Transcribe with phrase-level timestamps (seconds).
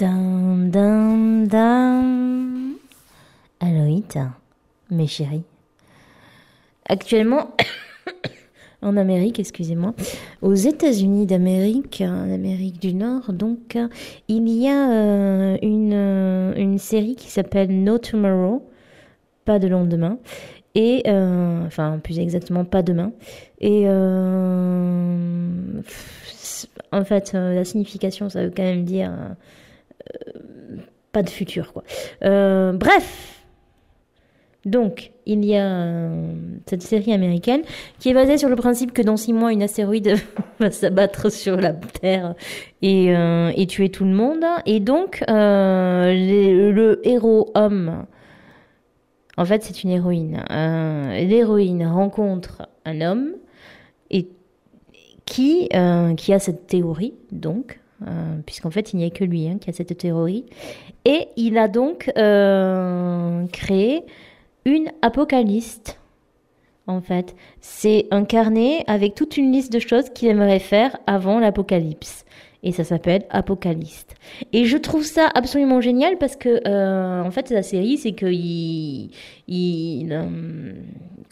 [0.00, 2.78] Dam, dam, dam.
[3.60, 4.30] Aloïta,
[4.90, 5.42] mes chéris.
[6.88, 7.54] Actuellement,
[8.82, 9.92] en Amérique, excusez-moi,
[10.40, 13.76] aux États-Unis d'Amérique, en Amérique du Nord, donc,
[14.28, 18.66] il y a euh, une, euh, une série qui s'appelle No Tomorrow,
[19.44, 20.16] pas de lendemain,
[20.74, 23.12] et euh, enfin plus exactement pas demain.
[23.60, 23.86] Et
[26.90, 29.12] en fait, la signification, ça veut quand même dire
[31.12, 31.84] pas de futur, quoi.
[32.24, 33.36] Euh, bref.
[34.66, 36.34] Donc, il y a euh,
[36.66, 37.62] cette série américaine
[37.98, 40.16] qui est basée sur le principe que dans six mois, une astéroïde
[40.60, 42.34] va s'abattre sur la Terre
[42.82, 44.44] et, euh, et tuer tout le monde.
[44.66, 48.04] Et donc, le héros homme,
[49.38, 50.44] en fait, c'est une héroïne.
[50.50, 53.32] L'héroïne rencontre un homme
[54.10, 54.28] et
[55.24, 55.70] qui,
[56.18, 59.70] qui a cette théorie, donc, euh, puisqu'en fait, il n'y a que lui hein, qui
[59.70, 60.46] a cette théorie.
[61.04, 64.04] Et il a donc euh, créé
[64.64, 65.80] une apocalypse.
[66.86, 71.38] En fait, c'est un carnet avec toute une liste de choses qu'il aimerait faire avant
[71.38, 72.24] l'apocalypse.
[72.62, 74.04] Et ça s'appelle Apocalypse.
[74.52, 78.26] Et je trouve ça absolument génial parce que, euh, en fait, la série, c'est que
[78.26, 79.10] il,
[80.12, 80.72] euh,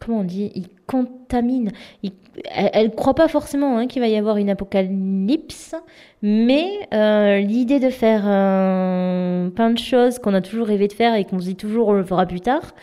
[0.00, 1.70] comment on dit, il contamine.
[2.02, 2.12] Il-
[2.54, 5.74] elle, elle croit pas forcément hein, qu'il va y avoir une apocalypse,
[6.22, 11.14] mais euh, l'idée de faire euh, plein de choses qu'on a toujours rêvé de faire
[11.14, 12.74] et qu'on se dit toujours on le fera plus tard,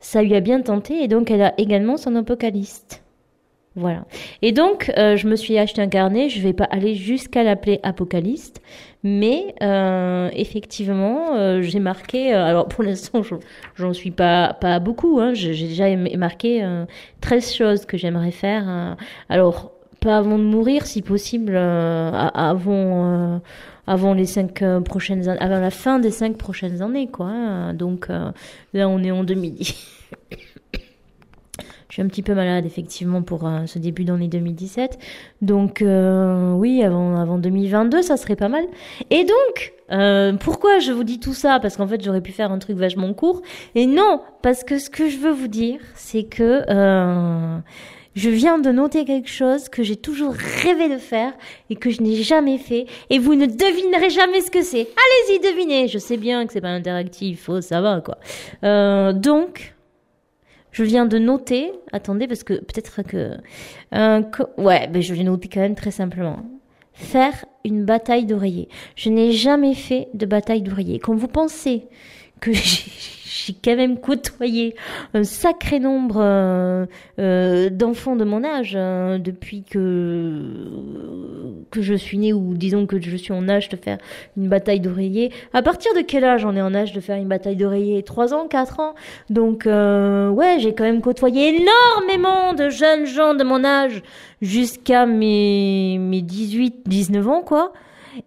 [0.00, 3.03] ça lui a bien tenté et donc elle a également son apocalypse.
[3.76, 4.04] Voilà.
[4.40, 6.28] Et donc, euh, je me suis acheté un carnet.
[6.28, 8.52] Je vais pas aller jusqu'à l'appeler Apocalypse,
[9.02, 12.32] mais euh, effectivement, euh, j'ai marqué.
[12.34, 13.22] euh, alors, pour l'instant,
[13.76, 15.18] j'en- suis pas pas beaucoup.
[15.20, 16.84] Hein, j'ai déjà marqué euh,
[17.20, 18.64] 13 choses que j'aimerais faire.
[18.68, 18.94] euh,
[19.28, 23.34] alors, pas avant de mourir, si possible, euh, avant.
[23.34, 23.38] euh,
[23.86, 27.26] avant les cinq euh, prochaines avant la fin des cinq prochaines années, quoi.
[27.26, 27.74] hein.
[27.74, 28.30] Donc euh,
[28.72, 29.74] là, on est en 2010.
[31.94, 34.98] Je suis un petit peu malade, effectivement, pour euh, ce début d'année 2017.
[35.42, 38.64] Donc, euh, oui, avant, avant 2022, ça serait pas mal.
[39.10, 41.60] Et donc, euh, pourquoi je vous dis tout ça?
[41.60, 43.42] Parce qu'en fait, j'aurais pu faire un truc vachement court.
[43.76, 47.58] Et non, parce que ce que je veux vous dire, c'est que euh,
[48.16, 51.32] je viens de noter quelque chose que j'ai toujours rêvé de faire
[51.70, 52.86] et que je n'ai jamais fait.
[53.10, 54.88] Et vous ne devinerez jamais ce que c'est.
[55.28, 55.86] Allez-y, devinez.
[55.86, 58.18] Je sais bien que c'est pas interactif, oh, ça va, quoi.
[58.64, 59.73] Euh, donc...
[60.74, 63.36] Je viens de noter, attendez, parce que peut-être que...
[63.94, 64.22] euh,
[64.58, 66.44] ouais, ben je l'ai noté quand même très simplement.
[66.94, 68.68] Faire une bataille d'oreiller.
[68.96, 70.98] Je n'ai jamais fait de bataille d'oreiller.
[70.98, 71.84] Quand vous pensez
[72.40, 72.50] que
[73.44, 74.74] j'ai quand même côtoyé
[75.12, 76.86] un sacré nombre euh,
[77.20, 80.73] euh, d'enfants de mon âge euh, depuis que
[81.74, 83.98] que je suis née ou disons que je suis en âge de faire
[84.36, 85.32] une bataille d'oreiller.
[85.52, 88.02] À partir de quel âge on est en âge de faire une bataille d'oreiller?
[88.04, 88.94] 3 ans, 4 ans?
[89.28, 94.02] Donc, euh, ouais, j'ai quand même côtoyé énormément de jeunes gens de mon âge
[94.40, 97.72] jusqu'à mes, mes 18, 19 ans, quoi.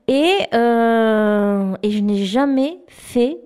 [0.10, 3.38] Et, euh, et je n'ai jamais fait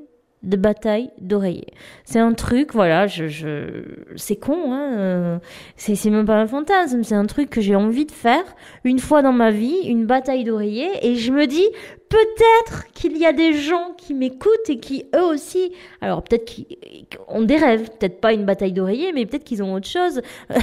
[0.44, 1.68] de bataille d'oreiller.
[2.04, 3.84] C'est un truc, voilà, je, je,
[4.16, 5.38] c'est con, hein, euh,
[5.76, 8.44] c'est, c'est même pas un fantasme, c'est un truc que j'ai envie de faire
[8.84, 11.68] une fois dans ma vie, une bataille d'oreiller, et je me dis,
[12.10, 16.66] peut-être qu'il y a des gens qui m'écoutent et qui, eux aussi, alors peut-être qu'ils
[17.28, 20.22] ont des rêves, peut-être pas une bataille d'oreiller, mais peut-être qu'ils ont autre chose.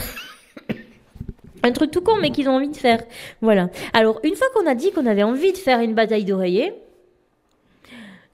[1.65, 3.03] Un truc tout con, mais qu'ils ont envie de faire.
[3.41, 3.69] Voilà.
[3.93, 6.73] Alors, une fois qu'on a dit qu'on avait envie de faire une bataille d'oreiller,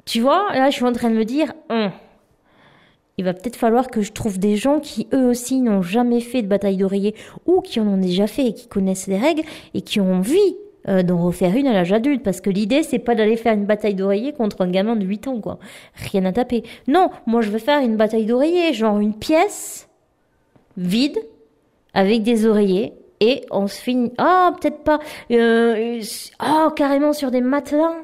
[0.04, 1.90] tu vois, là, je suis en train de me dire, Hum,
[3.16, 6.42] il va peut-être falloir que je trouve des gens qui, eux aussi, n'ont jamais fait
[6.42, 7.14] de bataille d'oreiller
[7.46, 9.42] ou qui en ont déjà fait et qui connaissent les règles
[9.72, 10.56] et qui ont envie
[10.88, 12.24] euh, d'en refaire une à l'âge adulte.
[12.24, 15.28] Parce que l'idée, c'est pas d'aller faire une bataille d'oreiller contre un gamin de 8
[15.28, 15.58] ans, quoi.
[15.94, 16.64] Rien à taper.
[16.88, 19.88] Non, moi, je veux faire une bataille d'oreiller, genre une pièce
[20.76, 21.18] vide
[21.94, 24.12] avec des oreillers et on se finit.
[24.18, 24.98] Ah, peut-être pas.
[25.30, 26.02] Euh,
[26.44, 27.94] oh, carrément sur des matelas.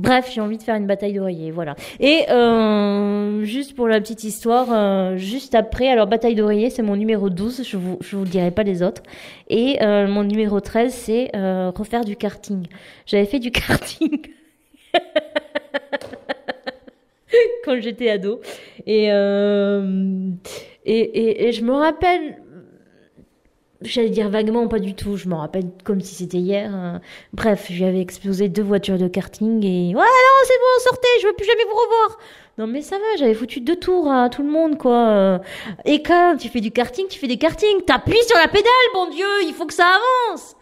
[0.00, 1.76] Bref, j'ai envie de faire une bataille d'oreillers, voilà.
[2.00, 6.96] Et euh, juste pour la petite histoire, euh, juste après, alors bataille d'oreillers, c'est mon
[6.96, 9.02] numéro 12, je vous, je vous dirai pas les autres.
[9.50, 11.30] Et euh, mon numéro 13, c'est
[11.76, 12.66] refaire du karting.
[13.04, 14.22] J'avais fait du karting
[17.66, 18.40] quand j'étais ado.
[18.86, 19.04] Et,
[20.86, 22.38] et, et je me rappelle
[23.82, 25.16] J'allais dire vaguement, pas du tout.
[25.16, 26.70] Je m'en rappelle comme si c'était hier.
[26.74, 26.98] euh.
[27.32, 31.08] Bref, je lui avais explosé deux voitures de karting et ouais, non, c'est bon, sortez,
[31.22, 32.18] je veux plus jamais vous revoir.
[32.58, 35.40] Non, mais ça va, j'avais foutu deux tours à tout le monde, quoi.
[35.86, 37.80] Et quand tu fais du karting, tu fais des karting.
[37.86, 39.86] T'appuies sur la pédale, bon Dieu, il faut que ça
[40.28, 40.56] avance.